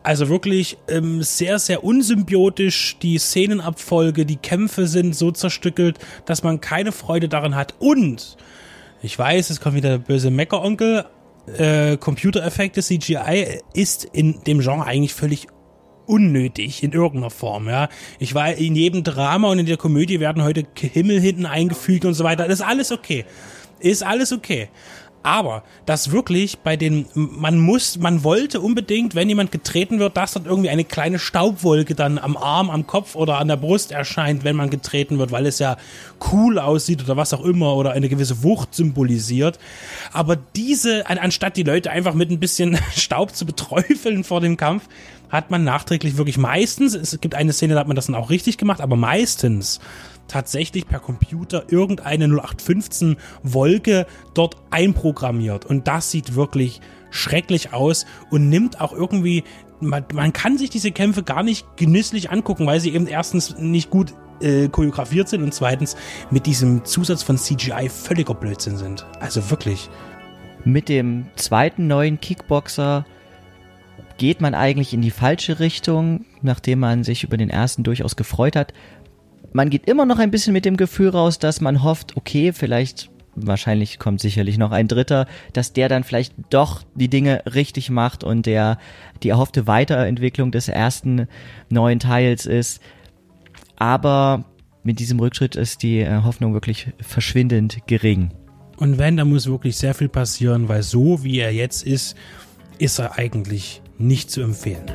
Also 0.02 0.28
wirklich 0.28 0.78
ähm, 0.88 1.22
sehr, 1.22 1.58
sehr 1.58 1.84
unsymbiotisch. 1.84 2.98
Die 3.00 3.18
Szenenabfolge, 3.18 4.26
die 4.26 4.36
Kämpfe 4.36 4.88
sind 4.88 5.14
so 5.14 5.30
zerstückelt, 5.30 5.98
dass 6.26 6.42
man 6.42 6.60
keine 6.60 6.90
Freude 6.90 7.28
daran 7.28 7.54
hat. 7.54 7.74
Und 7.78 8.36
ich 9.00 9.16
weiß, 9.18 9.50
es 9.50 9.60
kommt 9.60 9.76
wieder 9.76 9.90
der 9.90 9.98
böse 9.98 10.30
Meckeronkel. 10.30 11.06
Äh, 11.46 11.96
Computereffekte, 11.96 12.82
CGI 12.82 13.60
ist 13.74 14.04
in 14.04 14.42
dem 14.44 14.60
Genre 14.60 14.84
eigentlich 14.84 15.14
völlig 15.14 15.48
unnötig 16.06 16.82
in 16.82 16.92
irgendeiner 16.92 17.30
Form, 17.30 17.68
ja. 17.68 17.88
Ich 18.18 18.34
war 18.34 18.52
in 18.52 18.74
jedem 18.74 19.02
Drama 19.04 19.48
und 19.48 19.58
in 19.58 19.66
der 19.66 19.76
Komödie 19.76 20.20
werden 20.20 20.42
heute 20.42 20.64
Himmel 20.76 21.20
hinten 21.20 21.46
eingefügt 21.46 22.04
und 22.04 22.14
so 22.14 22.24
weiter. 22.24 22.44
Das 22.44 22.60
ist 22.60 22.66
alles 22.66 22.92
okay. 22.92 23.24
Ist 23.80 24.04
alles 24.04 24.32
okay. 24.32 24.68
Aber 25.22 25.62
das 25.86 26.10
wirklich 26.10 26.58
bei 26.58 26.76
den, 26.76 27.06
man 27.14 27.58
muss, 27.58 27.98
man 27.98 28.24
wollte 28.24 28.60
unbedingt, 28.60 29.14
wenn 29.14 29.28
jemand 29.28 29.52
getreten 29.52 29.98
wird, 30.00 30.16
dass 30.16 30.32
dort 30.32 30.46
irgendwie 30.46 30.70
eine 30.70 30.84
kleine 30.84 31.18
Staubwolke 31.18 31.94
dann 31.94 32.18
am 32.18 32.36
Arm, 32.36 32.70
am 32.70 32.86
Kopf 32.86 33.14
oder 33.14 33.38
an 33.38 33.48
der 33.48 33.56
Brust 33.56 33.92
erscheint, 33.92 34.42
wenn 34.42 34.56
man 34.56 34.70
getreten 34.70 35.18
wird, 35.18 35.30
weil 35.30 35.46
es 35.46 35.58
ja 35.60 35.76
cool 36.32 36.58
aussieht 36.58 37.02
oder 37.04 37.16
was 37.16 37.32
auch 37.32 37.44
immer 37.44 37.74
oder 37.76 37.92
eine 37.92 38.08
gewisse 38.08 38.42
Wucht 38.42 38.74
symbolisiert. 38.74 39.58
Aber 40.12 40.36
diese, 40.36 41.08
anstatt 41.08 41.56
die 41.56 41.62
Leute 41.62 41.90
einfach 41.90 42.14
mit 42.14 42.30
ein 42.30 42.40
bisschen 42.40 42.78
Staub 42.96 43.34
zu 43.34 43.46
beträufeln 43.46 44.24
vor 44.24 44.40
dem 44.40 44.56
Kampf, 44.56 44.88
hat 45.32 45.50
man 45.50 45.64
nachträglich 45.64 46.18
wirklich 46.18 46.36
meistens, 46.36 46.94
es 46.94 47.18
gibt 47.20 47.34
eine 47.34 47.54
Szene, 47.54 47.72
da 47.72 47.80
hat 47.80 47.86
man 47.86 47.96
das 47.96 48.06
dann 48.06 48.14
auch 48.14 48.28
richtig 48.28 48.58
gemacht, 48.58 48.82
aber 48.82 48.96
meistens 48.96 49.80
tatsächlich 50.28 50.86
per 50.86 51.00
Computer 51.00 51.64
irgendeine 51.68 52.24
0815 52.24 53.16
Wolke 53.42 54.06
dort 54.34 54.56
einprogrammiert. 54.70 55.66
Und 55.66 55.88
das 55.88 56.10
sieht 56.10 56.34
wirklich 56.34 56.80
schrecklich 57.10 57.72
aus 57.72 58.06
und 58.30 58.48
nimmt 58.48 58.80
auch 58.80 58.92
irgendwie, 58.92 59.44
man, 59.80 60.04
man 60.12 60.32
kann 60.32 60.58
sich 60.58 60.70
diese 60.70 60.92
Kämpfe 60.92 61.22
gar 61.22 61.42
nicht 61.42 61.66
genüsslich 61.76 62.30
angucken, 62.30 62.66
weil 62.66 62.80
sie 62.80 62.94
eben 62.94 63.06
erstens 63.06 63.56
nicht 63.58 63.90
gut 63.90 64.14
äh, 64.40 64.68
choreografiert 64.68 65.28
sind 65.28 65.42
und 65.42 65.54
zweitens 65.54 65.96
mit 66.30 66.46
diesem 66.46 66.84
Zusatz 66.84 67.22
von 67.22 67.38
CGI 67.38 67.88
völliger 67.88 68.34
Blödsinn 68.34 68.76
sind. 68.76 69.06
Also 69.20 69.50
wirklich. 69.50 69.88
Mit 70.64 70.88
dem 70.88 71.26
zweiten 71.36 71.86
neuen 71.86 72.20
Kickboxer 72.20 73.04
geht 74.18 74.40
man 74.40 74.54
eigentlich 74.54 74.94
in 74.94 75.02
die 75.02 75.10
falsche 75.10 75.58
Richtung, 75.58 76.24
nachdem 76.42 76.78
man 76.78 77.02
sich 77.02 77.24
über 77.24 77.36
den 77.36 77.50
ersten 77.50 77.82
durchaus 77.82 78.16
gefreut 78.16 78.56
hat. 78.56 78.72
Man 79.52 79.70
geht 79.70 79.88
immer 79.88 80.06
noch 80.06 80.18
ein 80.18 80.30
bisschen 80.30 80.52
mit 80.52 80.64
dem 80.64 80.76
Gefühl 80.76 81.10
raus, 81.10 81.38
dass 81.38 81.60
man 81.60 81.82
hofft, 81.82 82.16
okay, 82.16 82.52
vielleicht, 82.52 83.10
wahrscheinlich 83.34 83.98
kommt 83.98 84.20
sicherlich 84.20 84.58
noch 84.58 84.70
ein 84.72 84.88
dritter, 84.88 85.26
dass 85.52 85.72
der 85.72 85.88
dann 85.88 86.04
vielleicht 86.04 86.34
doch 86.50 86.82
die 86.94 87.08
Dinge 87.08 87.42
richtig 87.46 87.90
macht 87.90 88.24
und 88.24 88.46
der 88.46 88.78
die 89.22 89.28
erhoffte 89.28 89.66
Weiterentwicklung 89.66 90.52
des 90.52 90.68
ersten 90.68 91.28
neuen 91.68 91.98
Teils 91.98 92.46
ist. 92.46 92.80
Aber 93.76 94.44
mit 94.82 94.98
diesem 94.98 95.20
Rückschritt 95.20 95.56
ist 95.56 95.82
die 95.82 96.00
äh, 96.00 96.22
Hoffnung 96.22 96.54
wirklich 96.54 96.88
verschwindend 97.00 97.86
gering. 97.86 98.30
Und 98.76 98.98
wenn, 98.98 99.16
da 99.16 99.24
muss 99.24 99.46
wirklich 99.46 99.76
sehr 99.76 99.94
viel 99.94 100.08
passieren, 100.08 100.68
weil 100.68 100.82
so 100.82 101.22
wie 101.22 101.38
er 101.38 101.52
jetzt 101.52 101.86
ist, 101.86 102.16
ist 102.78 102.98
er 102.98 103.18
eigentlich 103.18 103.80
nicht 103.98 104.30
zu 104.30 104.40
empfehlen. 104.40 104.86